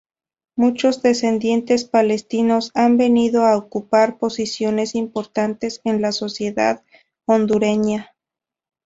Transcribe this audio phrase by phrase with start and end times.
[0.57, 6.83] Muchos descendientes palestinos han venido a ocupar posiciones importantes en la sociedad
[7.27, 8.09] hondureña.